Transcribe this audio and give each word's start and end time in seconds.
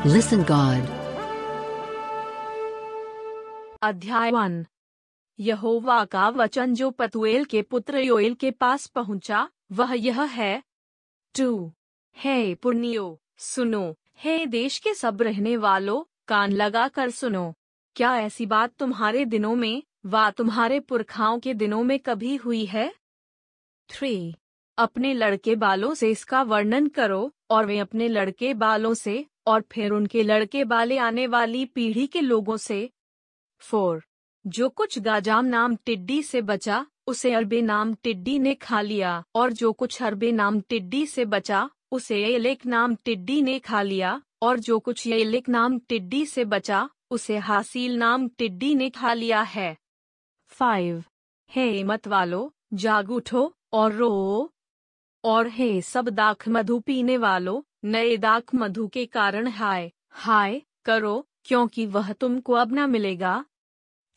Listen, 0.00 0.38
God. 0.38 0.88
अध्याय 3.82 4.30
one. 4.30 4.66
यहोवा 5.40 6.04
का 6.04 6.28
वचन 6.28 6.74
जो 6.74 6.90
पतुएल 6.90 7.44
के 7.44 7.62
पुत्र 7.62 7.98
योएल 7.98 8.34
के 8.34 8.50
पास 8.50 8.86
पहुँचा, 8.86 9.48
वह 9.72 9.92
यह 9.92 10.22
है। 10.22 10.62
टू। 11.38 11.72
हे 12.16 12.54
पुण्यो 12.54 13.20
सुनो। 13.38 13.96
हे 14.16 14.46
देश 14.46 14.78
के 14.78 14.94
सब 14.94 15.22
रहने 15.22 15.56
वालों, 15.56 16.18
कान 16.28 16.52
लगा 16.52 16.88
कर 16.88 17.10
सुनो। 17.10 17.54
क्या 17.94 18.16
ऐसी 18.16 18.46
बात 18.46 18.72
तुम्हारे 18.78 19.24
दिनों 19.24 19.54
में, 19.54 19.82
वा 20.06 20.30
तुम्हारे 20.30 20.80
पुरखाओं 20.80 21.38
के 21.38 21.54
दिनों 21.54 21.82
में 21.82 21.98
कभी 21.98 22.36
हुई 22.36 22.64
है? 22.64 22.94
थ्री। 23.90 24.34
अपने 24.78 25.14
लड़के 25.14 25.56
बालों 25.56 25.94
से 25.94 26.10
इसका 26.10 26.42
वर्णन 26.42 26.88
करो, 26.88 27.32
और 27.50 27.66
वे 27.66 27.78
अपने 27.78 28.08
लड़के 28.08 28.54
बालों 28.54 28.94
से 28.94 29.26
और 29.50 29.64
फिर 29.72 29.90
उनके 29.90 30.22
लड़के 30.22 30.64
बाले 30.64 30.98
आने 30.98 31.26
वाली 31.26 31.64
पीढ़ी 31.64 32.06
के 32.06 32.20
लोगों 32.20 32.56
से। 32.56 32.90
फोर। 33.58 34.04
जो 34.46 34.68
कुछ 34.68 34.98
गाजाम 34.98 35.44
नाम 35.44 35.76
टिड्डी 35.76 36.22
से 36.22 36.42
बचा, 36.42 36.86
उसे 37.06 37.32
अरबे 37.32 37.62
नाम 37.62 37.94
टिड्डी 37.94 38.38
ने 38.38 38.54
खा 38.54 38.80
लिया, 38.80 39.24
और 39.34 39.52
जो 39.52 39.72
कुछ 39.72 40.02
अरबे 40.02 40.32
नाम 40.32 40.60
टिड्डी 40.60 41.06
से 41.06 41.24
बचा, 41.24 41.70
उसे 41.92 42.24
एलेक 42.24 42.66
नाम 42.66 42.94
टिड्डी 42.94 43.42
ने 43.42 43.58
खा 43.58 43.82
लिया, 43.82 44.22
और 44.42 44.58
जो 44.58 44.78
कुछ 44.78 45.06
एलेक 45.06 45.48
नाम 45.48 45.78
टिड्डी 45.78 46.26
से 46.26 46.44
बचा, 46.44 46.90
उसे 47.10 47.38
हासिल 47.38 47.96
नाम 47.96 48.28
टिड्डी 48.28 48.74
ने 48.74 48.90
खा 48.90 49.12
लिया 49.12 49.40
है। 49.40 49.76
फाइव। 50.48 51.04
हे 51.50 51.84
मत 51.84 52.08
वालो, 52.08 52.52
जाग 52.74 53.10
उठो 53.10 53.54
और 53.72 53.92
रो। 53.92 54.52
और 55.24 55.48
हे 55.48 55.82
सब 55.82 56.08
दाख 56.08 56.48
मधु 56.48 56.80
पीने 56.80 57.16
वालों, 57.16 57.62
नए 57.84 58.16
दाख 58.16 58.54
मधु 58.54 58.88
के 58.88 59.06
कारण 59.06 59.48
हाय 59.48 59.92
हाय, 60.10 60.62
करो, 60.84 61.28
क्योंकि 61.44 61.86
वह 61.86 62.12
तुमको 62.12 62.52
अब 62.52 62.72
न 62.72 62.90
मिलेगा। 62.90 63.44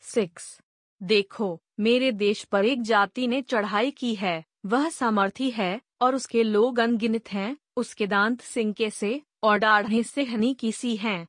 सिक्स, 0.00 0.60
देखो, 1.02 1.62
मेरे 1.80 2.12
देश 2.12 2.44
पर 2.44 2.64
एक 2.64 2.82
जाति 2.82 3.26
ने 3.26 3.42
चढ़ाई 3.42 3.90
की 3.90 4.14
है, 4.14 4.44
वह 4.66 4.88
सामर्थी 4.88 5.50
है, 5.50 5.80
और 6.00 6.14
उसके 6.14 6.42
लोग 6.42 6.78
अनगिनत 6.78 7.32
हैं, 7.32 7.56
उसके 7.76 8.06
दांत 8.06 8.40
सिंके 8.40 8.90
से, 8.90 9.22
और 9.42 9.58
डाढ़े 9.58 10.02
से 10.02 10.24
हनी 10.24 10.54
की 10.54 10.72
सी 10.72 10.96
हैं। 10.96 11.26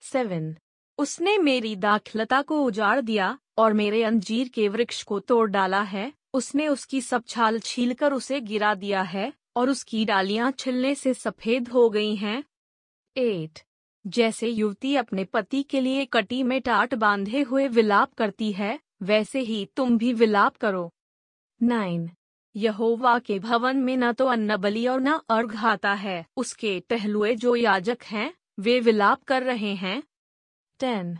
सेवन, 0.00 0.56
उसने 0.98 1.38
मेरी 1.38 1.76
दाखलता 1.76 2.42
को 2.42 2.62
उजाड़ 2.62 3.00
दिया, 3.00 3.38
और 3.58 3.72
मेरे 3.72 4.02
अंजीर 4.02 4.48
के 4.48 4.68
वृक्ष 4.68 5.02
को 5.02 5.20
तोड़ 5.20 5.50
डाला 5.50 5.82
है 5.82 6.12
उसने 6.34 6.68
उसकी 6.68 7.00
सब 7.00 7.24
छाल 7.26 7.58
छीलकर 7.58 8.12
उसे 8.12 8.40
गिरा 8.40 8.74
दिया 8.74 9.02
है, 9.02 9.32
और 9.56 9.70
उसकी 9.70 10.04
डालियाँ 10.04 10.50
छिलने 10.52 10.94
से 10.94 11.14
सफ़ेद 11.14 11.68
हो 11.68 11.88
गई 11.90 12.14
हैं। 12.16 12.42
एट, 13.16 13.58
जैसे 14.06 14.48
युवती 14.48 14.94
अपने 14.96 15.24
पति 15.24 15.62
के 15.62 15.80
लिए 15.80 16.04
कटी 16.04 16.42
में 16.42 16.60
टाट 16.60 16.94
बांधे 16.94 17.42
हुए 17.42 17.68
विलाप 17.68 18.14
करती 18.14 18.52
है, 18.52 18.78
वैसे 19.02 19.40
ही 19.40 19.64
तुम 19.76 19.98
भी 19.98 20.12
विलाप 20.12 20.56
करो। 20.56 20.90
नाइन, 21.62 22.10
यहोवा 22.56 23.18
के 23.18 23.38
भवन 23.38 23.76
में 23.76 23.96
न 23.96 24.12
तो 24.12 24.26
अन्न 24.26 24.56
बलि 24.56 24.86
और 24.86 25.00
न 25.00 25.18
अर्घ 25.30 25.56
आता 25.56 25.92
है, 25.94 26.24
उसके 26.36 26.78
टहलुए 26.80 27.34
जो 27.34 27.56
याजक 27.56 28.02
हैं, 28.02 28.32
वे 28.60 28.80
विलाप 28.80 29.22
कर 29.22 29.42
रहे 29.42 29.74
हैं। 29.74 30.02
टेन, 30.80 31.18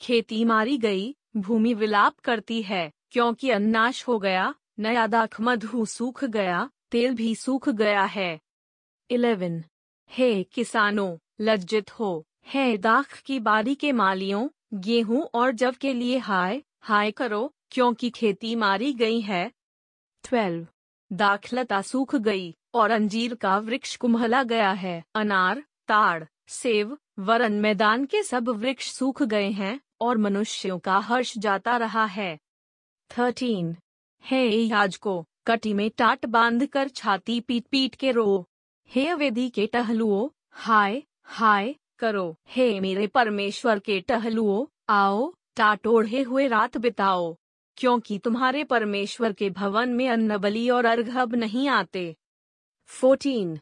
खेती 0.00 0.44
मारी 0.44 0.78
गई, 0.78 1.14
भूमि 1.36 1.74
विलाप 1.74 2.18
करती 2.18 2.62
है 2.62 2.90
क्योंकि 3.10 3.50
अन्नाश 3.50 4.08
हो 4.08 4.18
गया, 4.18 4.54
नया 4.78 5.06
दाख 5.06 5.40
मधु 5.40 5.84
सूख 5.84 6.24
गया, 6.24 6.70
तेल 6.90 7.14
भी 7.14 7.34
सूख 7.34 7.68
गया 7.68 8.04
है। 8.04 8.40
इलेवन। 9.10 9.64
हे 10.10 10.42
किसानों, 10.42 11.18
लज्जित 11.40 11.90
हो। 11.90 12.26
है 12.46 12.78
दाख 12.78 13.18
की 13.20 13.40
बारी 13.40 13.74
के 13.74 13.92
मालियों, 13.92 14.48
गेहूँ 14.74 15.30
और 15.34 15.50
जव 15.50 15.74
के 15.80 15.92
लिए 15.92 16.18
हाय 16.18 16.62
हाय 16.80 17.10
करो, 17.10 17.54
क्योंकि 17.70 18.10
खेती 18.10 18.54
मारी 18.54 18.92
गई 18.92 19.20
है। 19.20 19.52
ट्वेल्व। 20.24 20.66
दाखलता 21.12 21.82
सूख 21.82 22.16
गई, 22.16 22.54
और 22.74 22.90
अंजीर 22.90 23.34
का 23.34 23.58
वृक्ष 23.58 23.96
कुम्हला 23.96 24.42
गया 24.42 24.70
है। 24.70 25.04
अनार, 25.14 25.62
ताड़ 25.88 26.24
सेब 26.48 26.98
वरन 27.18 27.52
मैदान 27.52 28.04
के 28.04 28.22
सब 28.22 28.48
वृक्ष 28.48 28.92
सूख 28.92 29.22
गए 29.22 29.50
हैं, 29.50 29.80
और 30.00 30.18
मनुष्यों 30.18 30.78
का 30.78 30.98
हर्ष 30.98 31.38
जाता 31.38 31.76
रहा 31.76 32.04
है। 32.04 32.38
थर्टीन। 33.18 33.76
हे 34.24 34.50
याजको, 34.50 35.24
कटी 35.46 35.74
में 35.74 35.90
टाट 35.90 36.26
बाँध 36.26 36.66
कर 36.66 36.88
छाती 36.88 37.40
पीट 37.40 37.66
पीट 37.66 37.94
के 37.94 38.10
रो। 38.10 38.46
हे 38.88 39.08
अवेदी 39.08 39.50
के 39.50 39.66
टहलुओ, 39.66 40.30
हाय 40.50 41.02
हाय 41.22 41.74
करो। 41.98 42.36
हे 42.48 42.80
मेरे 42.80 43.06
परमेश्वर 43.06 43.78
के 43.78 44.00
टहलुओ, 44.00 44.66
आओ, 44.88 45.34
टाट 45.56 45.86
ओढ़े 45.86 46.22
हुए 46.22 46.48
रात 46.48 46.76
बिताओ। 46.76 47.36
क्योंकि 47.76 48.18
तुम्हारे 48.18 48.64
परमेश्वर 48.64 49.32
के 49.32 49.50
भवन 49.50 49.88
में 49.88 50.08
अन्न 50.08 50.38
बलि 50.38 50.70
और 50.70 50.84
अर्घब 50.84 51.34
नहीं 51.34 51.68
आते। 51.68 52.16
फोर्टीन। 52.86 53.58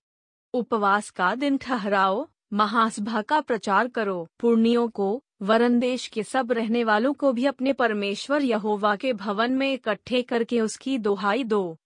उपवास 0.54 1.10
का 1.10 1.34
दिन 1.34 1.58
ठहराओ, 1.58 2.28
महासभा 2.52 3.22
का 3.22 3.40
प्रचार 3.40 3.88
करो। 3.88 4.28
पुण्यों 4.40 4.88
को 4.88 5.22
वरन 5.42 5.80
देश 5.80 6.06
के 6.06 6.22
सब 6.22 6.52
रहने 6.52 6.84
वालों 6.84 7.14
को 7.14 7.32
भी 7.32 7.46
अपने 7.46 7.72
परमेश्वर 7.72 8.42
यहोवा 8.42 8.96
के 8.96 9.12
भवन 9.12 9.52
में 9.52 9.72
इकट्ठे 9.72 10.22
करके 10.22 10.60
उसकी 10.60 10.98
दोहाई 10.98 11.44
दो। 11.44 11.78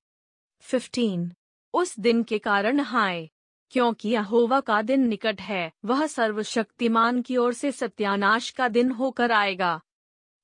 फिफ्टीन 0.60 1.32
उस 1.74 2.00
दिन 2.00 2.22
के 2.22 2.38
कारण 2.38 2.80
हाय, 2.80 3.28
क्योंकि 3.70 4.08
यहोवा 4.08 4.60
का 4.60 4.82
दिन 4.82 5.08
निकट 5.08 5.40
है, 5.40 5.72
वह 5.84 6.06
सर्वशक्तिमान 6.06 7.22
की 7.22 7.36
ओर 7.36 7.52
से 7.52 7.72
सत्यानाश 7.72 8.50
का 8.50 8.68
दिन 8.68 8.90
होकर 8.90 9.32
आएगा। 9.32 9.80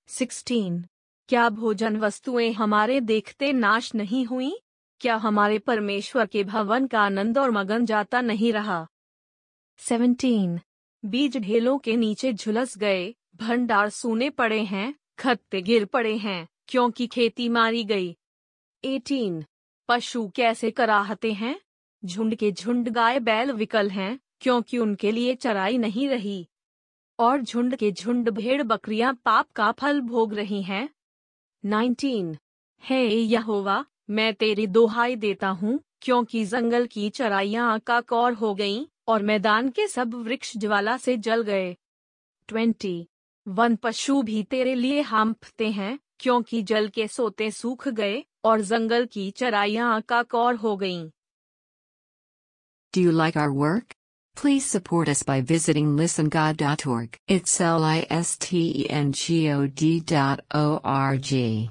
सिक्सटीन 0.07 0.87
क्या 1.29 1.49
भोजन 1.49 1.97
वस्तुएँ 1.97 2.53
हमारे 2.53 3.01
देखते 3.01 3.53
नाश 3.53 3.95
नहीं 3.95 4.25
हुई? 4.25 4.61
क्या 5.01 5.17
हमारे 5.17 5.59
परमेश्वर 5.59 6.27
के 6.27 6.45
भवन 6.45 6.87
का 6.87 7.01
आनंद 7.01 7.39
और 7.39 7.51
मगन 7.51 7.87
जाता 7.87 8.21
नहीं 8.21 8.53
रहा? 8.53 8.87
सेवनटीन। 9.79 10.61
बीज 11.07 11.37
ढेलों 11.37 11.79
के 11.79 11.97
नीचे 11.97 12.33
झुलस 12.33 12.79
गए, 12.79 13.15
भंडार 13.37 13.89
सूने 13.89 14.31
पड़े 14.31 14.63
हैं, 14.63 14.95
खत्ते 15.19 15.63
गिर 15.63 15.85
पड़े 15.85 16.17
हैं, 16.17 16.49
क्योंकि 16.69 17.07
खेती 17.07 17.49
मारी 17.49 17.85
गई। 17.85 18.17
एटीन, 18.85 19.45
पशु 19.89 20.29
कैसे 20.29 20.71
कराहते 20.71 21.33
हैं? 21.33 21.61
झुंड 22.05 22.35
के 22.35 22.53
झुंड 22.53 22.89
गाय 22.89 23.21
बैल 23.21 23.53
विकल 23.53 23.91
हैं, 23.91 24.21
क्योंकि 24.41 24.79
उनके 24.79 25.13
लिए 25.13 25.35
चराई 25.35 25.79
नहीं 25.79 26.09
रही। 26.09 26.47
और 27.19 27.41
झुंड 27.41 27.77
के 27.77 27.93
झुंड 27.93 28.31
भेड़ 28.31 28.63
बकरियाँ 28.63 29.15
पाप 29.25 29.51
का 29.51 29.73
फल 29.73 30.01
भोग 30.01 30.35
रही 30.35 30.63
हैं। 30.63 30.89
हे 32.85 33.09
यहोवा, 33.09 33.85
मैं 34.11 34.35
तेरी 34.35 34.67
दोहाई 34.67 35.17
देता 35.17 35.49
हूँ, 35.49 35.81
क्योंकि 36.03 36.45
जंगल 36.45 36.87
की 36.87 37.11
चराइयाँ 37.11 37.75
आकाकौर 37.75 38.33
हो 38.33 38.55
गईं। 38.55 38.87
और 39.09 39.23
मैदान 39.23 39.69
के 39.77 39.87
सब 39.89 40.15
वृक्ष 40.27 40.57
ज्वाला 40.57 40.97
से 40.97 41.17
जल 41.27 41.43
गए 41.43 41.77
ट्वेंटी 42.49 42.97
वन 43.47 43.77
पशु 43.77 44.23
भी 44.23 44.43
तेरे 44.51 44.75
लिए 44.75 45.01
हांफते 45.11 45.71
हैं 45.73 45.99
क्योंकि 46.21 46.63
जल 46.63 46.89
के 46.95 47.07
सोते 47.09 47.51
सूख 47.51 47.89
गए 47.89 48.25
और 48.45 48.61
जंगल 48.61 49.07
की 49.13 49.31
चराइयाँ 49.37 49.95
आकाकौर 49.97 50.55
हो 50.55 50.77
गईं 50.77 51.09
Do 52.95 53.03
you 53.03 53.13
like 53.13 53.37
our 53.37 53.53
work? 53.53 53.95
Please 54.37 54.65
support 54.65 55.09
us 55.09 55.23
by 55.23 55.41
visiting 55.43 55.89
listengod.org. 55.97 57.19
It's 57.29 57.61
L 57.61 57.85
I 57.85 58.07
S 58.11 58.37
T 58.39 58.61
E 58.83 58.87
N 58.91 59.13
G 59.13 59.51
O 59.51 59.67
D 59.67 60.01
dot 60.01 60.41
O 60.55 60.81
R 60.85 61.17
G. 61.19 61.71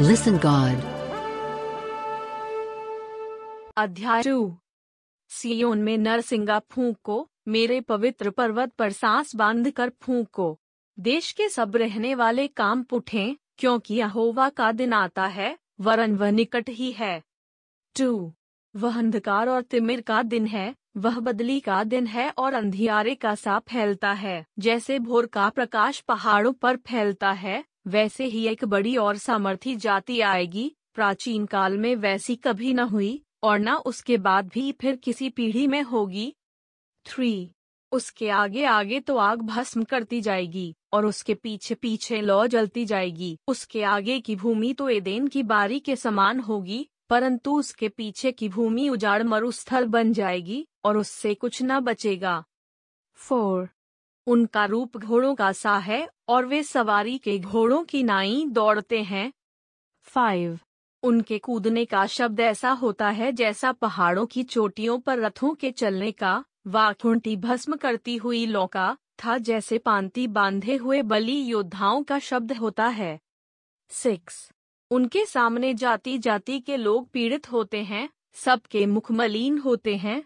Listen 0.00 0.38
God. 0.38 0.95
अध्याय 3.76 4.22
टू 4.22 4.56
सियोन 5.28 5.78
में 5.78 5.98
नरसिंगा 5.98 6.58
फूंको, 6.58 7.28
मेरे 7.48 7.80
पवित्र 7.80 8.30
पर्वत 8.30 8.72
पर 8.72 8.92
सांस 8.92 9.36
बाँध 9.36 9.70
कर 9.70 9.90
फूंको। 10.02 10.58
देश 10.98 11.32
के 11.32 11.48
सब 11.48 11.76
रहने 11.76 12.14
वाले 12.14 12.46
काम 12.46 12.82
पुठे, 12.82 13.36
क्योंकि 13.58 13.94
यहोवा 13.94 14.48
का 14.48 14.72
दिन 14.72 14.92
आता 14.92 15.26
है, 15.26 15.58
वरन 15.80 16.16
वह 16.16 16.30
निकट 16.30 16.68
ही 16.68 16.92
है। 16.92 17.22
टू 17.96 18.32
वह 18.76 18.98
अंधकार 18.98 19.48
और 19.48 19.62
तिमिर 19.62 20.00
का 20.00 20.22
दिन 20.22 20.46
है, 20.46 20.74
वह 20.96 21.20
बदली 21.20 21.60
का 21.60 21.84
दिन 21.84 22.06
है 22.06 22.30
और 22.30 22.54
अंधियारे 22.54 23.14
का 23.14 23.34
सा 23.34 23.58
फैलता 23.58 24.12
है, 24.12 24.46
जैसे 24.58 24.98
भोर 24.98 25.26
का 25.26 25.48
प्रकाश 25.48 26.00
पहाड़ों 26.00 26.52
पर 26.52 26.76
फैलता 26.76 27.32
है, 27.32 27.64
वैसे 27.86 28.24
ही 28.24 28.46
एक 28.46 28.64
बड़ी 28.64 28.96
और 28.96 29.16
सामर्थी 29.16 29.76
जाति 29.76 30.20
आएगी, 30.20 30.76
प्राचीन 30.94 31.46
काल 31.46 31.78
में 31.78 31.96
वैसी 31.96 32.36
कभी 32.36 32.74
न 32.74 32.78
हुई 32.78 33.22
और 33.46 33.58
न 33.58 33.74
उसके 33.86 34.16
बाद 34.18 34.48
भी 34.48 34.70
फिर 34.72 34.96
किसी 34.96 35.30
पीढ़ी 35.30 35.66
में 35.66 35.82
होगी। 35.82 36.32
थ्री 37.06 37.52
उसके 37.92 38.28
आगे 38.30 38.64
आगे 38.64 39.00
तो 39.00 39.16
आग 39.16 39.42
भस्म 39.42 39.84
करती 39.84 40.20
जाएगी, 40.20 40.74
और 40.92 41.06
उसके 41.06 41.34
पीछे 41.34 41.74
पीछे 41.74 42.20
लौ 42.20 42.46
जलती 42.46 42.84
जाएगी। 42.84 43.38
उसके 43.48 43.82
आगे 43.82 44.18
की 44.20 44.36
भूमि 44.36 44.72
तो 44.72 44.88
एदेन 44.88 45.28
की 45.28 45.42
बारी 45.42 45.80
के 45.80 45.96
समान 45.96 46.40
होगी, 46.40 46.86
परंतु 47.10 47.58
उसके 47.58 47.88
पीछे 47.88 48.32
की 48.32 48.48
भूमि 48.48 48.88
उजाड़ 48.88 49.22
मरुस्थल 49.22 49.86
बन 49.86 50.12
जाएगी, 50.12 50.66
और 50.84 50.98
उससे 50.98 51.34
कुछ 51.34 51.62
न 51.62 51.80
बचेगा। 51.80 52.44
फोर 53.18 53.68
उनका 54.26 54.64
रूप 54.64 54.96
घोड़ों 54.96 55.34
का 55.34 55.52
सा 55.52 55.76
है, 55.78 56.08
और 56.28 56.46
वे 56.46 56.62
सवारी 56.62 57.18
के 57.18 57.38
घोड़ों 57.38 57.84
की 57.84 58.02
नाई 58.02 58.44
दौड़ते 58.48 59.02
हैं। 59.02 59.32
फाइव 60.06 60.58
उनके 61.06 61.38
कूदने 61.38 61.84
का 61.84 62.06
शब्द 62.06 62.40
ऐसा 62.40 62.70
होता 62.70 63.08
है 63.08 63.32
जैसा 63.32 63.72
पहाड़ों 63.72 64.26
की 64.26 64.42
चोटियों 64.42 64.98
पर 64.98 65.18
रथों 65.18 65.54
के 65.54 65.70
चलने 65.70 66.12
का 66.12 66.44
वाखुंटी 66.66 67.36
भस्म 67.36 67.76
करती 67.76 68.16
हुई 68.16 68.46
लौका 68.46 68.96
था 69.24 69.38
जैसे 69.38 69.78
पांति 69.78 70.26
बांधे 70.26 70.76
हुए 70.76 71.02
बली 71.02 71.40
योद्धाओं 71.40 72.02
का 72.02 72.18
शब्द 72.18 72.52
होता 72.52 72.86
है। 72.86 73.20
सिक्स। 73.88 74.50
उनके 74.90 75.26
सामने 75.26 75.74
जाति 75.74 76.18
जाति 76.18 76.60
के 76.60 76.76
लोग 76.76 77.08
पीड़ित 77.08 77.52
होते 77.52 77.82
हैं, 77.82 78.08
सबके 78.34 78.86
मुख 78.86 79.12
मलिन 79.12 79.58
होते 79.58 79.96
हैं। 79.96 80.24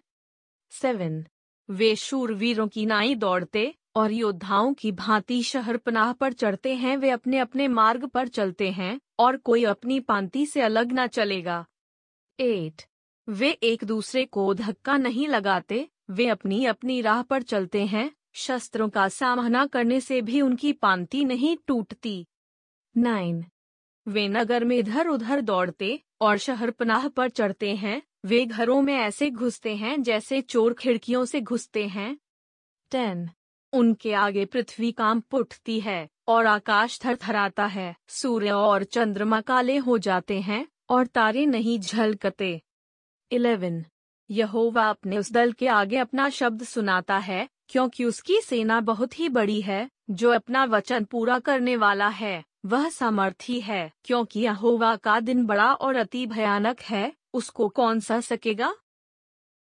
सेवन। 0.71 1.27
वे 1.71 1.97
शूरवीरों 1.97 2.69
की 2.69 2.87
नाई 2.87 3.15
दौड़ते 3.15 3.75
और 3.97 4.13
योद्धाओं 4.13 4.75
की 4.75 4.93
भांति 4.93 5.43
शहर 5.43 5.77
पनाह 5.77 6.13
पर 6.13 6.33
चढ़ते 6.33 6.75
हैं, 6.75 6.97
वे 6.97 7.11
अपने 7.11 7.39
अपने 7.39 7.69
मार्ग 7.69 8.07
पर 8.07 8.29
चलते 8.29 8.71
हैं, 8.71 9.01
और 9.19 9.37
कोई 9.37 9.65
अपनी 9.65 10.01
पांति 10.01 10.47
से 10.47 10.61
अलग 10.61 10.93
न 10.93 11.07
चलेगा। 11.07 11.67
एट, 12.41 12.83
वे 13.29 13.51
एक 13.51 13.85
दूसरे 13.85 14.25
को 14.25 14.55
धक्का 14.55 14.97
नहीं 14.97 15.29
लगाते, 15.29 15.89
वे 16.11 16.27
अपनी 16.27 16.65
अपनी 16.65 17.01
राह 17.01 17.23
पर 17.23 17.43
चलते 17.43 17.87
हैं, 17.87 18.13
शस्त्रों 18.33 18.89
का 18.89 19.09
सामना 19.09 19.67
करने 19.67 20.01
से 20.01 20.23
भी 20.23 20.41
उनकी 20.41 20.73
पांति 20.73 21.25
नहीं 21.25 21.57
टूटती। 21.67 22.27
नाइन, 22.97 23.45
वे 24.09 24.29
नगर 24.29 24.65
में 24.65 24.79
इधर 24.79 25.09
उधर 25.09 25.41
दौड़ते 25.41 26.03
और 26.21 26.37
शहर 26.37 26.71
पनाह 26.71 27.09
पर 27.09 27.29
चढ़ते 27.29 27.75
हैं, 27.77 28.03
वे 28.25 28.47
घरों 28.47 28.83
में 28.83 28.95
ऐसे 28.95 29.31
घुसते 29.31 29.77
हैं 29.77 30.03
जैसे 30.03 30.41
चोर 30.41 30.75
खिड़कियों 30.75 31.25
से 31.25 31.41
घुसते 31.41 31.87
हैं। 31.87 32.19
टेन 32.91 33.31
उनके 33.73 34.13
आगे 34.13 34.45
पृथ्वी 34.45 34.93
काँप 34.93 35.35
उठती 35.35 35.81
है 35.81 36.09
और 36.29 36.47
आकाश 36.47 37.01
थरथराता 37.05 37.67
है। 37.67 37.97
सूर्य 38.09 38.51
और 38.51 38.85
चंद्रमा 38.85 39.41
काले 39.41 39.77
हो 39.77 39.99
जाते 39.99 40.41
हैं 40.41 40.69
और 40.89 41.07
तारे 41.07 41.47
नहीं 41.47 41.81
झलकते। 41.81 42.63
इलेवन, 43.33 43.85
यहोवा 44.31 44.91
अपने 44.91 45.19
उस 45.19 45.33
दल 45.33 45.53
के 45.53 45.69
आगे 45.69 45.97
अपना 45.97 46.29
शब्द 46.29 46.63
सुनाता 46.63 47.19
है, 47.19 47.49
क्योंकि 47.69 48.05
उसकी 48.05 48.41
सेना 48.41 48.81
बहुत 48.81 49.19
ही 49.19 49.29
बड़ी 49.29 49.61
है, 49.61 49.91
जो 50.11 50.31
अपना 50.31 50.65
वचन 50.65 51.05
पूरा 51.05 51.39
करने 51.39 51.77
वाला 51.77 52.09
है। 52.09 52.45
वह 52.67 52.89
सामर्थी 52.89 53.61
है, 53.61 53.93
क्योंकि 54.05 54.41
यहोवा 54.41 54.97
का 54.97 55.21
दिन 55.21 55.47
बड़ा 55.47 55.73
और 55.73 55.97
अति 55.97 56.27
भयानक 56.27 56.81
है। 56.81 57.13
उसको 57.35 57.69
कौन 57.69 58.01
सा 58.01 58.21
सकेगा? 58.21 58.75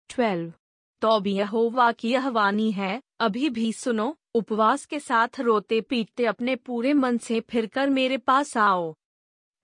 ट्वेल्व 0.09 0.53
तो 1.01 1.19
भी 1.19 1.33
यहोवा 1.33 1.91
की 1.91 2.11
यह 2.11 2.29
वाणी 2.29 2.71
है 2.71 3.01
अभी 3.19 3.49
भी 3.49 3.73
सुनो, 3.73 4.17
उपवास 4.33 4.85
के 4.85 4.99
साथ 4.99 5.39
रोते 5.39 5.81
पीटते 5.81 6.25
अपने 6.25 6.55
पूरे 6.55 6.93
मन 6.93 7.17
से 7.17 7.39
फिरकर 7.39 7.89
मेरे 7.89 8.17
पास 8.17 8.57
आओ। 8.57 8.95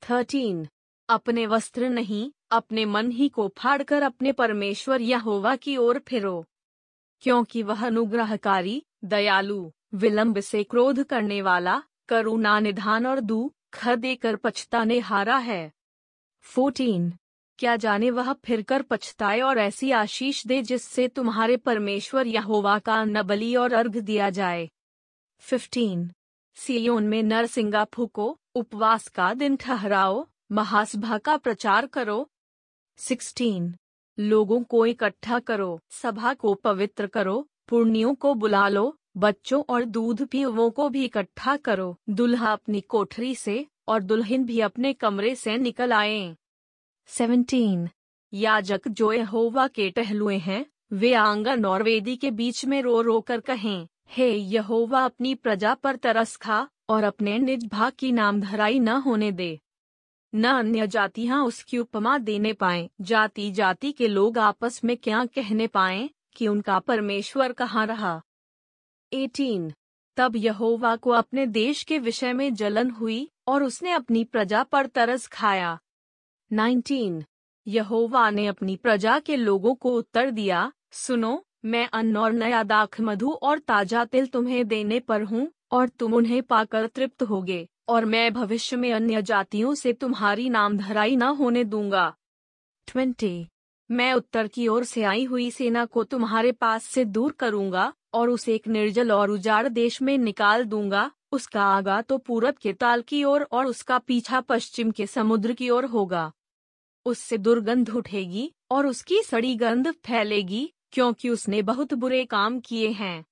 थर्टीन, 0.09 0.67
अपने 1.09 1.45
वस्त्र 1.45 1.89
नहीं, 1.89 2.31
अपने 2.51 2.85
मन 2.85 3.11
ही 3.11 3.29
को 3.29 3.53
फाड़कर 3.57 4.01
अपने 4.01 4.31
परमेश्वर 4.31 5.01
यहोवा 5.01 5.55
की 5.55 5.77
ओर 5.77 5.99
फिरो। 5.99 6.45
क्योंकि 7.19 7.63
वह 7.63 7.85
अनुग्रहकारी, 7.85 8.83
दयालु, 9.03 9.71
विलंब 9.93 10.39
से 10.39 10.63
क्रोध 10.63 11.03
करने 11.03 11.41
वाला 11.41 11.83
करुणा 12.09 12.59
निधान 12.59 13.05
और 13.05 13.19
दू 13.19 13.53
ख 13.73 13.89
देकर 13.89 14.35
पछताने 14.35 14.99
हारा 14.99 15.37
है। 15.37 15.71
फोर्टीन 16.41 17.13
क्या 17.63 17.75
जाने 17.75 18.09
वह 18.09 18.33
फिरकर 18.33 18.81
पछताए 18.81 19.39
और 19.39 19.59
ऐसी 19.59 19.91
आशीष 19.91 20.47
दे 20.47 20.61
जिससे 20.61 21.07
तुम्हारे 21.07 21.57
परमेश्वर 21.57 22.27
यहोवा 22.27 22.79
का 22.79 23.03
नबली 23.03 23.55
और 23.55 23.73
अर्घ 23.73 23.97
दिया 23.97 24.29
जाए। 24.29 24.69
फिफ्टीन 25.37 26.11
सियोन 26.55 27.07
में 27.07 27.23
नरसिंगा, 27.23 27.83
फूको, 27.83 28.39
उपवास 28.55 29.07
का 29.07 29.33
दिन 29.33 29.55
ठहराओ, 29.55 30.27
महासभा 30.51 31.17
का 31.17 31.37
प्रचार 31.37 31.87
करो। 31.87 32.29
सिक्सटीन 32.97 33.75
लोगों 34.19 34.63
को 34.63 34.85
इकट्ठा 34.85 35.39
करो, 35.39 35.79
सभा 35.89 36.33
को 36.33 36.53
पवित्र 36.53 37.07
करो 37.07 37.47
पुर्णियों 37.67 38.15
को 38.15 38.33
बुला 38.33 38.67
लो, 38.67 38.97
बच्चों 39.17 39.63
और 39.69 39.85
दूध 39.85 40.27
पीवों 40.27 40.71
को 40.71 40.89
भी 40.89 41.05
इकट्ठा 41.05 41.57
करो। 41.57 41.97
दुल्हा 42.09 42.51
अपनी 42.51 42.81
कोठरी 42.81 43.35
से 43.35 43.67
और 43.87 44.03
दुल्हन 44.03 44.45
भी 44.45 44.59
अपने 44.59 44.93
कमरे 44.93 45.35
से 45.35 45.57
निकल 45.57 45.93
आए। 45.93 46.35
सेवनटीन 47.07 47.89
याजक 48.33 48.87
जो 48.87 49.11
यहोवा 49.13 49.67
के 49.67 49.89
टहलुए 49.89 50.37
हैं, 50.37 50.65
वे 50.93 51.13
आँगन 51.13 51.65
और 51.65 51.83
वेदी 51.83 52.15
के 52.15 52.31
बीच 52.31 52.65
में 52.65 52.81
रो 52.81 53.01
रो 53.01 53.21
कर 53.21 53.39
कहें, 53.39 53.87
हे 54.09 54.35
यहोवा, 54.35 55.05
अपनी 55.05 55.35
प्रजा 55.35 55.73
पर 55.73 55.95
तरस 55.95 56.35
खा 56.35 56.67
और 56.89 57.03
अपने 57.03 57.39
निज 57.39 57.65
भाग 57.65 57.93
की 57.99 58.11
नाम 58.11 58.41
धराई 58.41 58.79
न 58.79 58.87
होने 58.87 59.31
दे। 59.31 59.59
न 60.35 60.43
अन्य 60.43 60.87
जातियाँ 60.87 61.45
उसकी 61.45 61.77
उपमा 61.77 62.17
देने 62.17 62.53
पाए 62.53 62.89
जाति 63.01 63.51
जाति 63.51 63.91
के 63.91 64.07
लोग 64.07 64.37
आपस 64.37 64.83
में 64.83 64.97
क्या 64.97 65.25
कहने 65.25 65.67
पाए 65.67 66.09
कि 66.35 66.47
उनका 66.47 66.79
परमेश्वर 66.79 67.53
कहाँ 67.53 67.85
रहा? 67.85 68.21
एटीन 69.13 69.73
तब 70.17 70.35
यहोवा 70.35 70.95
को 70.95 71.09
अपने 71.09 71.45
देश 71.45 71.83
के 71.83 71.99
विषय 71.99 72.33
में 72.33 72.53
जलन 72.53 72.89
हुई 72.89 73.31
और 73.47 73.63
उसने 73.63 73.91
अपनी 73.91 74.23
प्रजा 74.23 74.63
पर 74.63 74.85
तरस 74.85 75.27
खाया। 75.27 75.79
19. 76.53 77.23
यहोवा 77.67 78.29
ने 78.29 78.47
अपनी 78.47 78.75
प्रजा 78.75 79.19
के 79.19 79.35
लोगों 79.35 79.75
को 79.75 79.91
उत्तर 79.91 80.31
दिया 80.31 80.71
सुनो 80.91 81.45
मैं 81.65 81.89
अन्न 81.93 82.17
और 82.17 82.33
नया 82.33 82.63
दाख 82.63 82.99
मधु 83.01 83.31
और 83.31 83.59
ताज़ा 83.59 84.05
तिल 84.05 84.25
तुम्हें 84.25 84.67
देने 84.67 84.99
पर 84.99 85.23
हूँ 85.23 85.51
और 85.71 85.89
तुम 85.89 86.13
उन्हें 86.13 86.43
पाकर 86.43 86.87
तृप्त 86.87 87.23
होगे 87.23 87.67
और 87.89 88.05
मैं 88.05 88.33
भविष्य 88.33 88.75
में 88.75 88.93
अन्य 88.93 89.21
जातियों 89.21 89.73
से 89.75 89.93
तुम्हारी 89.93 90.49
नाम 90.49 90.77
धराई 90.77 91.15
न 91.15 91.21
होने 91.21 91.63
दूँगा। 91.63 92.15
ट्वेंटी। 92.87 93.47
मैं 93.91 94.13
उत्तर 94.13 94.47
की 94.47 94.67
ओर 94.67 94.83
से 94.83 95.03
आई 95.03 95.23
हुई 95.23 95.51
सेना 95.51 95.85
को 95.85 96.03
तुम्हारे 96.03 96.51
पास 96.51 96.83
से 96.83 97.05
दूर 97.05 97.31
करूँगा 97.31 97.93
और 98.13 98.29
उसे 98.29 98.55
एक 98.55 98.67
निर्जल 98.67 99.11
और 99.11 99.31
उजाड़ 99.31 99.67
देश 99.67 100.01
में 100.01 100.17
निकाल 100.17 100.63
दूँगा 100.63 101.11
उसका 101.31 101.63
आगा 101.63 102.01
तो 102.01 102.17
पूरब 102.17 102.55
के 102.55 102.73
ताल 102.73 103.01
की 103.01 103.23
ओर 103.23 103.41
और, 103.41 103.47
और 103.51 103.65
उसका 103.65 103.97
पीछा 103.97 104.41
पश्चिम 104.41 104.91
के 104.91 105.07
समुद्र 105.07 105.53
की 105.53 105.69
ओर 105.69 105.85
होगा। 105.85 106.31
उससे 107.05 107.37
दुर्गंध 107.37 107.89
उठेगी 107.89 108.53
और 108.71 108.87
उसकी 108.87 109.21
सड़ी 109.21 109.55
गंध 109.55 109.91
फैलेगी, 109.91 110.73
क्योंकि 110.91 111.29
उसने 111.29 111.61
बहुत 111.61 111.93
बुरे 111.93 112.25
काम 112.25 112.59
किए 112.59 112.89
हैं। 112.89 113.25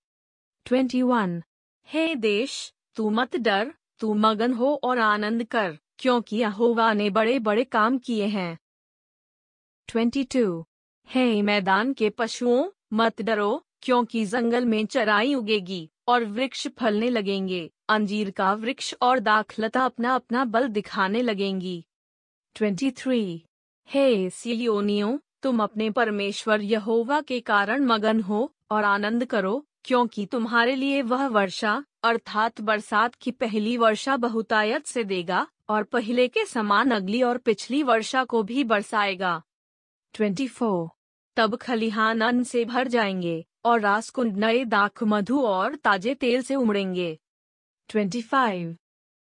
ट्वेंटी 0.65 1.01
वन। 1.01 1.43
हे 1.87 2.15
देश, 2.15 2.73
तू 2.95 3.09
मत 3.09 3.35
डर, 3.35 3.73
तू 3.99 4.13
मगन 4.13 4.53
हो 4.53 4.79
और 4.83 4.99
आनंद 4.99 5.43
कर, 5.43 5.77
क्योंकि 5.97 6.37
यहोवा 6.37 6.93
ने 6.93 7.09
बड़े 7.09 7.39
बड़े 7.39 7.63
काम 7.63 7.97
किए 7.97 8.25
हैं। 8.25 8.59
Twenty 9.87 10.23
two. 10.23 10.65
हे 11.09 11.41
मैदान 11.41 11.93
के 11.93 12.09
पशुओं, 12.09 12.69
मत 12.93 13.21
डरो, 13.21 13.65
क्योंकि 13.81 14.25
जंगल 14.25 14.65
में 14.65 14.85
चराई 14.85 15.33
उगेगी 15.35 15.89
और 16.07 16.25
वृक्ष 16.25 16.67
फलने 16.67 17.09
लगेंगे, 17.09 17.71
अंजीर 17.89 18.31
का 18.31 18.53
वृक्ष 18.53 18.93
और 19.01 19.19
दाखलता 19.19 19.85
अपना 19.85 20.15
अपना 20.15 20.45
बल 20.45 20.67
दिखाने 20.67 21.21
लगेंगी। 21.21 21.85
Twenty 22.55 22.91
three. 22.91 23.45
हे 23.93 24.29
सियोनियों 24.29 25.17
तुम 25.41 25.63
अपने 25.63 25.89
परमेश्वर 25.89 26.61
यहोवा 26.61 27.21
के 27.21 27.39
कारण 27.39 27.85
मगन 27.85 28.21
हो 28.21 28.53
और 28.71 28.83
आनंद 28.83 29.25
करो, 29.25 29.65
क्योंकि 29.85 30.25
तुम्हारे 30.25 30.75
लिए 30.75 31.01
वह 31.01 31.27
वर्षा, 31.27 31.85
अर्थात 32.03 32.61
बरसात 32.61 33.15
की 33.15 33.31
पहली 33.31 33.77
वर्षा 33.77 34.17
बहुतायत 34.17 34.85
से 34.85 35.03
देगा, 35.03 35.47
और 35.69 35.83
पहले 35.83 36.27
के 36.27 36.45
समान 36.45 36.91
अगली 36.91 37.21
और 37.21 37.37
पिछली 37.37 37.83
वर्षा 37.83 38.23
को 38.23 38.43
भी 38.43 38.63
बरसाएगा 38.63 39.43
24. 40.13 40.89
तब 41.35 41.55
खलिहान 41.55 42.21
अन्न 42.21 42.43
से 42.43 42.65
भर 42.65 42.87
जाएँगे, 42.87 43.45
और 43.65 43.79
रासकुंड 43.79 44.37
नए 44.37 44.65
दाख 44.65 45.03
मधु 45.03 45.41
और 45.41 45.75
ताजे 45.75 46.15
तेल 46.15 46.41
से 46.41 46.55
उमड़ेंगे 46.55 47.19
25. 47.89 48.75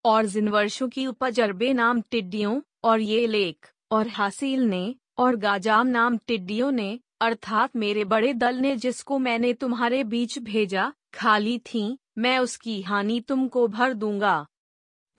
और 0.05 0.25
जिन 0.25 0.48
वर्षों 0.48 0.89
की 0.89 1.08
उपज 1.08 1.39
अरबे 1.39 1.74
नाम 1.74 2.01
टिड्डियों, 2.01 2.62
और 2.84 3.01
ये 3.01 3.27
लेख 3.27 3.73
और 3.93 4.07
हासिल 4.07 4.63
ने 4.63 4.95
और 5.17 5.35
गाजाम 5.35 5.88
नाम 5.88 6.17
टिड्डियों 6.17 6.71
ने, 6.71 7.00
अर्थात 7.21 7.75
मेरे 7.75 8.05
बड़े 8.05 8.33
दल 8.33 8.55
ने 8.55 8.75
जिसको 8.75 9.19
मैंने 9.19 9.53
तुम्हारे 9.53 10.03
बीच 10.03 10.39
भेजा, 10.39 10.93
खाली 11.13 11.57
थी, 11.59 12.00
मैं 12.17 12.39
उसकी 12.39 12.81
हानि 12.81 13.19
तुमको 13.19 13.67
भर 13.67 13.93
दूँगा 13.93 14.47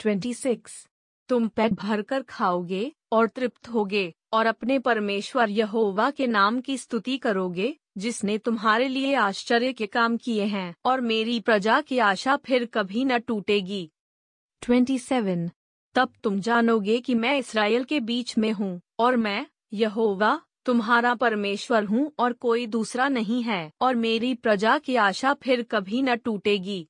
26. 0.00 0.86
तुम 1.28 1.48
पेट 1.48 1.72
भरकर 1.72 2.22
खाओगे 2.22 2.92
और 3.12 3.28
तृप्त 3.28 3.68
होगे 3.68 4.14
और 4.32 4.46
अपने 4.46 4.78
परमेश्वर 4.78 5.50
यहोवा 5.50 6.10
के 6.10 6.26
नाम 6.26 6.60
की 6.60 6.78
स्तुति 6.78 7.18
करोगे, 7.18 7.76
जिसने 7.98 8.38
तुम्हारे 8.38 8.88
लिए 8.88 9.14
आश्चर्य 9.14 9.72
के 9.72 9.86
काम 9.86 10.16
किए 10.16 10.44
हैं 10.44 10.74
और 10.84 11.00
मेरी 11.00 11.40
प्रजा 11.40 11.80
की 11.80 11.98
आशा 11.98 12.36
फिर 12.36 12.64
कभी 12.64 13.04
न 13.04 13.18
टूटेगी 13.18 13.90
27. 14.62 15.50
तब 15.94 16.12
तुम 16.22 16.40
जानोगे 16.40 16.98
कि 17.00 17.14
मैं 17.14 17.36
इसराइल 17.38 17.84
के 17.84 18.00
बीच 18.00 18.38
में 18.38 18.52
हूँ, 18.52 18.80
और 18.98 19.16
मैं, 19.16 19.46
यहोवा, 19.72 20.40
तुम्हारा 20.64 21.14
परमेश्वर 21.14 21.84
हूँ 21.84 22.10
और 22.18 22.32
कोई 22.32 22.66
दूसरा 22.66 23.08
नहीं 23.08 23.42
है, 23.42 23.70
और 23.80 23.94
मेरी 23.94 24.34
प्रजा 24.34 24.78
की 24.78 24.96
आशा 24.96 25.34
फिर 25.34 25.62
कभी 25.62 26.02
न 26.02 26.16
टूटेगी 26.16 26.86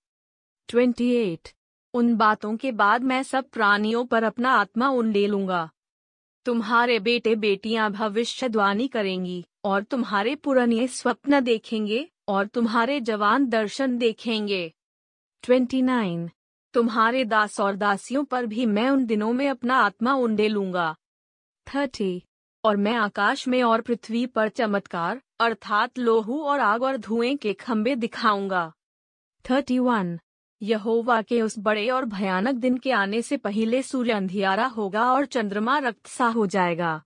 28. 0.68 1.54
उन 1.94 2.14
बातों 2.16 2.56
के 2.56 2.73
बाद 2.73 3.02
मैं 3.02 3.23
सब 3.23 3.49
प्राणियों 3.50 4.04
पर 4.04 4.25
अपना 4.25 4.52
आत्मा 4.52 4.88
उन 4.88 5.12
ले 5.12 5.26
लूँगा 5.26 5.70
तुम्हारे 6.46 6.99
बेटे 6.99 7.34
बेटियाँ 7.34 7.90
भविष्यवाणी 7.92 8.88
करेंगी, 8.88 9.44
और 9.64 9.82
तुम्हारे 9.82 10.34
पुराने 10.34 10.87
स्वप्न 10.88 11.40
देखेंगे, 11.40 12.08
और 12.28 12.46
तुम्हारे 12.46 13.00
जवान 13.00 13.49
दर्शन 13.49 13.99
देखेंगे 13.99 14.73
29. 15.44 16.28
तुम्हारे 16.75 17.25
दास 17.25 17.61
और 17.61 17.76
दासियों 17.76 18.25
पर 18.25 18.47
भी 18.47 18.66
मैं 18.66 18.88
उन 18.90 19.07
दिनों 19.07 19.33
में 19.33 19.49
अपना 19.49 19.76
आत्मा 19.76 20.14
उंडे 20.14 20.49
लूँगा 20.49 20.97
30. 21.66 22.21
और 22.64 22.76
मैं 22.76 22.95
आकाश 22.95 23.49
में 23.49 23.62
और 23.62 23.81
पृथ्वी 23.81 24.26
पर 24.26 24.49
चमत्कार, 24.49 25.21
अर्थात 25.40 25.99
लोहू 25.99 26.43
और 26.43 26.61
आग 26.61 26.83
और 26.83 26.97
धुएँ 26.97 27.37
के 27.37 27.52
खंबे 27.52 27.95
दिखाऊँगा 27.97 28.73
31. 29.45 30.19
यहोवा 30.62 31.23
के 31.23 31.43
उस 31.43 31.59
बड़े 31.59 31.88
और 31.90 32.04
भयानक 32.04 32.54
दिन 32.54 32.78
के 32.78 32.93
आने 32.93 33.23
से 33.23 33.37
पहले 33.37 33.83
सूर्य 33.83 34.12
अंधियारा 34.12 34.66
होगा 34.66 35.12
और 35.12 35.26
चंद्रमा 35.26 35.78
रक्त 35.78 36.07
सा 36.07 36.26
हो 36.26 36.47
जाएगा 36.47 37.02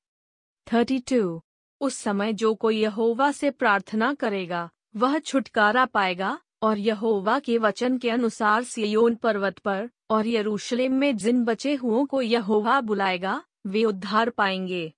32. 0.66 1.40
उस 1.80 1.94
समय 1.94 2.32
जो 2.32 2.54
कोई 2.54 2.80
यहोवा 2.80 3.32
से 3.32 3.50
प्रार्थना 3.50 4.14
करेगा, 4.14 4.70
वह 4.96 5.18
छुटकारा 5.18 5.84
पाएगा 5.84 6.38
और 6.62 6.78
यहोवा 6.78 7.38
के 7.38 7.58
वचन 7.58 7.98
के 7.98 8.10
अनुसार 8.10 8.62
सियोन 8.64 9.14
पर्वत 9.14 9.58
पर 9.58 9.90
और 10.10 10.26
यरूशलेम 10.26 10.94
में 10.94 11.16
जिन 11.16 11.44
बचे 11.44 11.74
हुओं 11.74 12.06
को 12.06 12.22
यहोवा 12.22 12.80
बुलाएगा 12.80 13.42
वे 13.66 13.84
उद्धार 13.84 14.30
पाएँगे। 14.30 14.92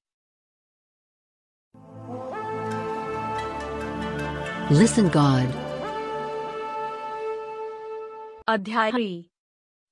Listen 4.70 5.06
God. 5.10 5.48
अध्याय 8.48 9.24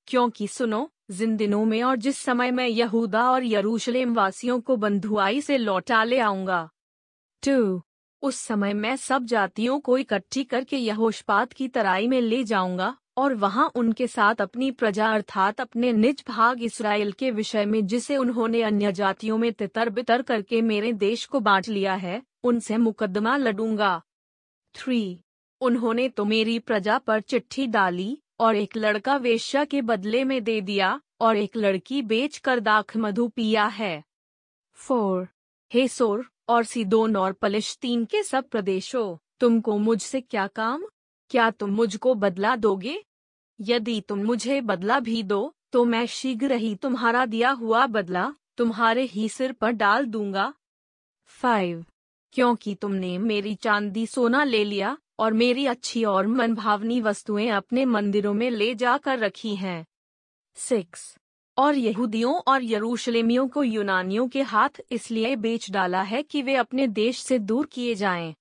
क्योंकि 0.07 0.47
सुनो 0.47 0.89
जिन 1.11 1.37
दिनों 1.37 1.65
में 1.65 1.83
और 1.83 1.95
जिस 1.95 2.17
समय 2.17 2.51
मैं 2.51 2.67
यहूदा 2.67 3.31
और 3.31 3.45
यरूशलेम 3.45 4.13
वासियों 4.13 4.61
को 4.61 4.75
बंधुआई 4.75 5.41
से 5.41 5.57
लौटा 5.57 6.03
ले 6.03 6.19
आऊँगा। 6.19 6.69
टू 7.43 7.81
उस 8.21 8.35
समय 8.35 8.73
मैं 8.73 8.95
सब 8.95 9.25
जातियों 9.25 9.79
को 9.79 9.97
इकट्ठी 9.97 10.43
करके 10.43 10.77
यहोशपात 10.77 11.53
की 11.53 11.67
तराई 11.67 12.07
में 12.07 12.19
ले 12.21 12.43
जाऊँगा, 12.43 12.95
और 13.17 13.33
वहाँ 13.33 13.71
उनके 13.75 14.07
साथ 14.07 14.41
अपनी 14.41 14.71
प्रजा 14.71 15.07
अर्थात 15.07 15.61
अपने 15.61 15.91
निज 15.93 16.23
भाग 16.27 16.63
इसराइल 16.63 17.11
के 17.11 17.31
विषय 17.31 17.65
में 17.65 17.85
जिसे 17.87 18.17
उन्होंने 18.17 18.61
अन्य 18.61 18.91
जातियों 18.91 19.37
में 19.37 19.51
तितर 19.53 19.89
बितर 19.89 20.21
करके 20.21 20.61
मेरे 20.61 20.93
देश 20.93 21.25
को 21.25 21.39
बांट 21.39 21.67
लिया 21.67 21.93
है, 21.93 22.21
उनसे 22.43 22.77
मुकदमा 22.77 23.37
लड़ूँगा। 23.37 24.01
थ्री, 24.75 25.19
उन्होंने 25.61 26.09
तो 26.09 26.25
मेरी 26.25 26.57
प्रजा 26.59 26.97
पर 26.97 27.21
चिट्ठी 27.21 27.67
डाली, 27.67 28.17
और 28.39 28.55
एक 28.55 28.77
लड़का 28.77 29.15
वेश्या 29.17 29.63
के 29.65 29.81
बदले 29.81 30.23
में 30.23 30.43
दे 30.43 30.59
दिया, 30.61 30.99
और 31.21 31.37
एक 31.37 31.57
लड़की 31.57 32.01
बेच 32.01 32.37
कर 32.37 32.59
दाख 32.59 32.95
मधु 32.97 33.27
पिया 33.27 33.65
है। 33.65 34.03
फोर, 34.77 35.27
हे 35.71 35.87
सोर 35.87 36.25
और 36.49 36.63
सिदोन 36.63 37.15
और 37.15 37.33
पलिश्तीन 37.33 38.05
के 38.05 38.23
सब 38.23 38.49
प्रदेशों, 38.49 39.17
तुमको 39.39 39.77
मुझसे 39.77 40.21
क्या 40.21 40.47
काम? 40.47 40.83
क्या 41.29 41.51
तुम 41.51 41.69
मुझको 41.69 42.13
बदला 42.13 42.55
दोगे? 42.55 43.05
यदि 43.61 44.01
तुम 44.01 44.19
मुझे 44.19 44.61
बदला 44.61 44.99
भी 44.99 45.23
दो 45.23 45.53
तो 45.71 45.85
मैं 45.85 46.05
शीघ्र 46.07 46.51
ही 46.51 46.75
तुम्हारा 46.75 47.25
दिया 47.25 47.49
हुआ 47.51 47.85
बदला 47.87 48.33
तुम्हारे 48.57 49.03
ही 49.03 49.29
सिर 49.29 49.51
पर 49.51 49.71
डाल 49.71 50.05
दूँगा। 50.05 50.53
फाइव। 51.25 51.85
क्योंकि 52.33 52.75
तुमने 52.75 53.17
मेरी 53.17 53.55
चांदी 53.55 54.07
सोना 54.07 54.43
ले 54.43 54.63
लिया 54.63 54.97
और 55.19 55.33
मेरी 55.33 55.65
अच्छी 55.65 56.03
और 56.03 56.27
मनभावनी 56.27 57.01
वस्तुएँ 57.01 57.49
अपने 57.49 57.85
मंदिरों 57.85 58.33
में 58.33 58.49
ले 58.49 58.75
जाकर 58.75 59.19
रखी 59.19 59.55
हैं। 59.55 59.85
सिक्स। 60.55 61.18
और 61.59 61.75
यहूदियों 61.75 62.33
और 62.47 62.63
यरूशलेमियों 62.63 63.47
को 63.47 63.63
यूनानियों 63.63 64.27
के 64.27 64.41
हाथ 64.41 64.69
इसलिए 64.91 65.35
बेच 65.35 65.71
डाला 65.71 66.01
है 66.01 66.23
कि 66.23 66.41
वे 66.41 66.55
अपने 66.55 66.87
देश 66.87 67.19
से 67.19 67.39
दूर 67.39 67.65
किए 67.65 67.95
जाएँ। 67.95 68.35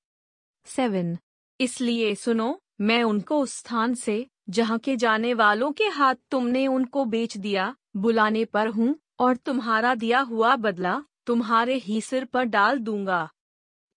सेवन। 0.65 1.19
इसलिए 1.61 2.15
सुनो, 2.15 2.61
मैं 2.81 3.03
उनको 3.03 3.41
उस 3.41 3.57
स्थान 3.57 3.95
से, 3.95 4.27
जहाँ 4.49 4.79
के 4.79 4.97
जाने 4.97 5.35
वालों 5.35 5.73
के 5.73 5.85
हाथ 5.85 6.15
तुमने 6.31 6.67
उनको 6.67 7.05
बेच 7.05 7.37
दिया, 7.37 7.77
बुलाने 7.97 8.45
पर 8.45 8.67
हूँ, 8.67 8.97
और 9.19 9.37
तुम्हारा 9.37 9.95
दिया 9.95 10.21
हुआ 10.21 10.57
बदला, 10.57 11.03
तुम्हारे 11.27 11.75
ही 11.75 12.01
सिर 12.01 12.25
पर 12.25 12.45
डाल 12.45 12.79
दूँगा। 12.79 13.31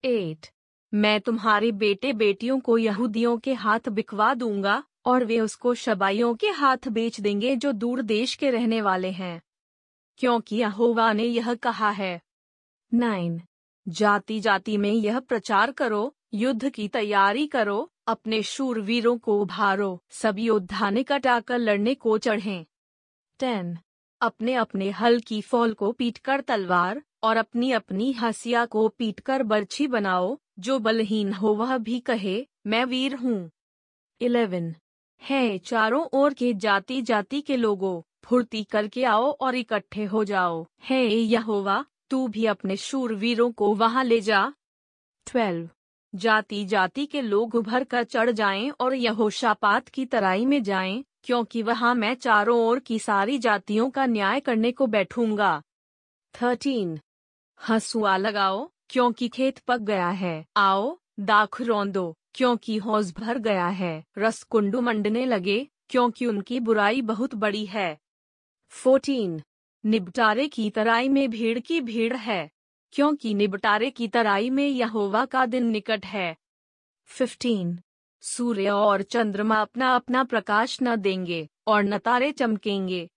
एट। 0.06 0.48
मैं 0.94 1.22
तुम्हारे 1.22 1.72
बेटे 1.72 2.13
बेटियों 2.13 2.60
को 2.60 2.78
यहूदियों 2.78 3.38
के 3.38 3.54
हाथ 3.54 3.90
बिकवा 3.90 4.34
दूँगा 4.34 4.84
और 5.05 5.25
वे 5.25 5.39
उसको 5.39 5.74
शबाइयों 5.75 6.36
के 6.36 6.48
हाथ 6.48 6.88
बेच 6.88 7.20
देंगे 7.20 7.55
जो 7.55 7.72
दूर 7.72 8.01
देश 8.01 8.36
के 8.36 8.50
रहने 8.50 8.81
वाले 8.81 9.12
हैं। 9.12 9.41
क्योंकि 10.17 10.55
यहोवा 10.55 11.13
ने 11.13 11.24
यह 11.24 11.55
कहा 11.55 11.89
है 11.89 12.22
नाइन 12.93 13.41
जाति 13.88 14.39
जाति 14.39 14.77
में 14.77 14.91
यह 14.91 15.20
प्रचार 15.20 15.72
करो, 15.72 16.15
युद्ध 16.34 16.70
की 16.70 16.88
तैयारी 16.88 17.48
करो, 17.48 17.91
अपने 18.08 18.43
शूरवीरों 18.43 19.17
को 19.17 19.41
उभारो, 19.41 20.03
सब 20.10 20.39
योद्धा 20.39 20.89
निकटाकर 20.89 21.58
लड़ने 21.58 21.96
को 21.96 22.17
चढ़ें। 22.17 22.65
टेन 23.39 23.77
अपने 24.22 24.53
अपने 24.53 24.89
हल 24.89 25.20
की 25.20 25.41
फौल 25.41 25.74
को 25.74 25.91
पीटकर 25.91 26.41
तलवार 26.41 27.01
और 27.24 27.38
अपनी 27.38 27.72
अपनी 27.72 28.12
हसिया 28.12 28.65
को 28.65 28.88
पीटकर 28.88 29.43
बर्छी 29.43 29.88
बनाओ, 29.88 30.39
जो 30.60 30.79
बलहीन 30.79 31.34
हो 31.34 31.53
वह 31.53 31.77
भी 31.77 32.00
कहे, 32.00 32.48
मैं 32.67 32.86
वीर 32.86 33.15
हूँ। 33.15 33.51
इलेवन 34.22 34.75
है 35.22 35.58
चारों 35.58 36.06
ओर 36.13 36.34
के 36.34 36.54
जाति 36.54 37.01
जाति 37.01 37.42
के 37.42 37.58
लोगों 37.58 38.01
फुर्ती 38.24 38.63
करके 38.63 39.04
आओ 39.04 39.32
और 39.32 39.56
इकट्ठे 39.56 40.04
हो 40.04 40.24
जाओ। 40.24 40.66
है 40.90 41.06
यहोवा 41.06 41.86
तू 42.10 42.28
भी 42.28 42.46
अपने 42.46 42.78
शूरवीरों 42.78 43.51
को 43.51 43.74
वहाँ 43.74 44.04
ले 44.04 44.20
जा। 44.22 44.54
ट्वेल्व 45.28 45.70
जाति 46.13 46.66
जाति 46.66 47.06
के 47.06 47.22
लोग 47.22 47.56
उभर 47.56 47.84
कर 47.84 48.04
चढ़ 48.04 48.32
जाएँ 48.32 48.70
और 48.70 48.94
यहोशापात 48.94 49.88
की 49.88 50.06
तराई 50.06 50.46
में 50.46 50.62
जाएँ, 50.63 51.04
क्योंकि 51.24 51.62
वहाँ 51.62 51.94
मैं 51.96 52.13
चारों 52.16 52.60
ओर 52.60 52.80
की 52.80 53.00
सारी 53.00 53.38
जातियों 53.38 53.90
का 53.90 54.06
न्याय 54.06 54.40
करने 54.40 54.72
को 54.72 54.88
बैठूँगा। 54.88 55.62
थर्टीन 56.36 57.00
हंसुआ 57.60 58.18
लगाओ 58.18 58.70
क्योंकि 58.90 59.28
खेत 59.28 59.60
पक 59.60 59.80
गया 59.80 60.10
है। 60.10 60.46
आओ 60.58 60.98
दाख 61.20 61.62
रौंदो। 61.62 62.16
क्योंकि 62.36 62.78
हौज 62.78 63.14
भर 63.14 63.38
गया 63.38 63.68
है। 63.68 64.06
रस 64.18 64.44
कुंडू 64.44 64.82
मंडने 64.82 65.26
लगे, 65.26 65.68
क्योंकि 65.90 66.26
उनकी 66.26 66.60
बुराई 66.60 67.02
बहुत 67.02 67.36
बड़ी 67.36 67.66
है। 67.66 68.00
फोर्टीन। 68.70 69.42
निबटारे 69.86 70.48
की 70.48 70.70
तराई 70.70 71.10
में 71.10 71.30
भीड़ 71.30 71.60
की 71.60 71.82
भीड़ 71.82 72.16
है। 72.16 72.50
क्योंकि 72.92 73.34
निबटारे 73.34 73.90
की 73.90 74.08
तराई 74.08 74.50
में 74.50 74.68
यहोवा 74.68 75.26
का 75.26 75.46
दिन 75.46 75.66
निकट 75.66 76.06
है। 76.06 76.38
फिफ्टीन। 77.06 77.80
सूर्य 78.22 78.70
और 78.70 79.02
चंद्रमा 79.02 79.62
अपना 79.62 79.96
अपना 79.96 80.24
प्रकाश 80.24 80.80
न 80.84 80.96
देंगे, 80.96 81.50
और 81.68 81.84
न 81.84 81.98
तारे 81.98 82.32
चमकेंगे। 82.32 83.10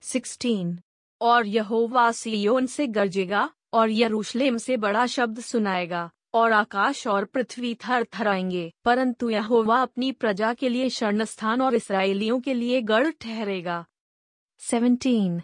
सिक्सटीन। 0.00 0.78
और 1.20 1.46
यहोवा 1.46 2.12
सियोन 2.12 2.66
से 2.66 2.86
गरजेगा, 2.86 3.50
और 3.72 3.90
यरूशलेम 3.90 4.58
से 4.58 4.76
बड़ा 4.76 5.06
शब्द 5.06 5.40
सुनाएगा। 5.40 6.10
और 6.34 6.52
आकाश 6.52 7.06
और 7.06 7.24
पृथ्वी 7.24 7.74
थर 7.74 8.04
थराएँगे 8.04 8.72
परंतु 8.84 9.30
यहोवा 9.30 9.82
अपनी 9.82 10.12
प्रजा 10.12 10.54
के 10.54 10.68
लिए 10.68 10.88
शरण 10.88 11.24
स्थान 11.24 11.62
और 11.62 11.74
इसराइलियों 11.74 12.40
के 12.40 12.54
लिए 12.54 12.82
गढ़ 12.82 13.10
ठहरेगा। 13.10 13.86
सेवनटीन। 14.58 15.42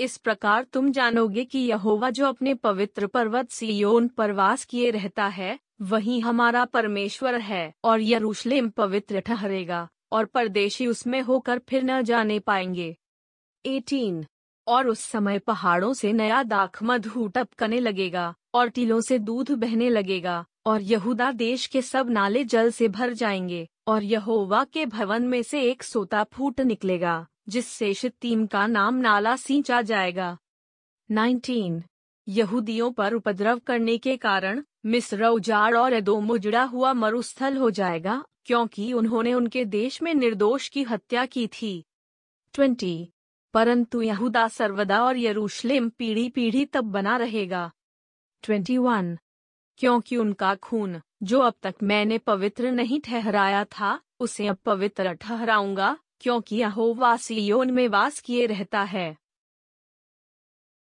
इस 0.00 0.16
प्रकार 0.16 0.64
तुम 0.64 0.92
जानोगे 0.92 1.44
कि 1.44 1.58
यहोवा 1.58 2.10
जो 2.10 2.26
अपने 2.26 2.54
पवित्र 2.54 3.06
पर्वत 3.06 3.50
सियोन 3.50 4.08
पर 4.08 4.32
वास 4.32 4.64
किए 4.64 4.90
रहता 4.90 5.26
है, 5.26 5.58
वही 5.82 6.20
हमारा 6.20 6.64
परमेश्वर 6.64 7.40
है 7.40 7.74
और 7.84 8.00
यरूशलेम 8.00 8.70
पवित्र 8.70 9.20
ठहरेगा 9.20 9.88
और 10.12 10.24
परदेशी 10.24 10.86
उसमें 10.86 11.20
होकर 11.20 11.58
फिर 11.58 11.84
न 11.84 12.02
जाने 12.02 12.38
पाएँगे। 12.38 12.96
18 13.64 14.24
और 14.66 14.88
उस 14.88 15.00
समय 15.00 15.38
पहाड़ों 15.38 15.92
से 15.92 16.12
नया 16.12 16.42
दाख 16.42 16.82
मधु 16.82 17.28
टपकने 17.28 17.80
लगेगा। 17.80 18.34
और 18.54 18.68
टीलों 18.68 19.00
से 19.00 19.18
दूध 19.18 19.50
बहने 19.50 19.88
लगेगा, 19.88 20.44
और 20.66 20.82
यहूदा 20.82 21.32
देश 21.32 21.66
के 21.66 21.82
सब 21.82 22.10
नाले 22.10 22.44
जल 22.44 22.70
से 22.70 22.88
भर 22.88 23.12
जाएँगे, 23.12 23.68
और 23.86 24.02
यहोवा 24.02 24.64
के 24.64 24.86
भवन 24.86 25.22
में 25.22 25.42
से 25.42 25.62
एक 25.62 25.82
सोता 25.82 26.24
फूट 26.24 26.60
निकलेगा, 26.60 27.26
जिससे 27.48 27.94
शितीम 27.94 28.46
का 28.46 28.66
नाम 28.66 28.94
नाला 28.94 29.36
सींचा 29.36 29.82
जाएगा 29.82 30.38
19. 31.10 31.82
यहूदियों 32.28 32.92
पर 32.92 33.14
उपद्रव 33.14 33.58
करने 33.58 33.98
के 33.98 34.16
कारण 34.16 34.62
मिस्र 34.86 35.26
उजाड़ 35.26 35.76
और 35.76 35.92
एदोम 35.92 36.30
उजड़ा 36.30 36.62
हुआ 36.62 36.92
मरुस्थल 36.92 37.56
हो 37.56 37.70
जाएगा, 37.70 38.24
क्योंकि 38.44 38.92
उन्होंने 38.92 39.34
उनके 39.34 39.64
देश 39.64 40.02
में 40.02 40.14
निर्दोष 40.14 40.68
की 40.68 40.82
हत्या 40.82 41.26
की 41.26 41.46
थी 41.46 41.84
20. 42.54 43.08
परंतु 43.54 44.02
यहूदा 44.02 44.48
सर्वदा 44.48 45.04
और 45.04 45.18
यरूशलेम 45.18 45.88
पीढ़ी 45.88 46.28
पीढ़ी 46.28 46.64
तब 46.64 46.84
बना 46.84 47.16
रहेगा 47.16 47.72
21. 48.42 49.16
क्योंकि 49.78 50.16
उनका 50.16 50.54
खून, 50.54 51.00
जो 51.22 51.40
अब 51.40 51.54
तक 51.62 51.74
मैंने 51.82 52.18
पवित्र 52.18 52.70
नहीं 52.70 53.00
ठहराया 53.00 53.64
था, 53.64 54.00
उसे 54.20 54.46
अब 54.46 54.56
पवित्र 54.56 55.12
ठहराऊँगा, 55.12 55.96
क्योंकि 56.20 56.56
यहोवा 56.56 57.18
योन 57.30 57.70
में 57.70 57.88
वास 57.88 58.20
किए 58.20 58.46
रहता 58.46 58.82
है 58.82 59.16